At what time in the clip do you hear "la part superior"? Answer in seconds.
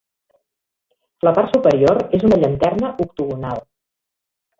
1.27-2.01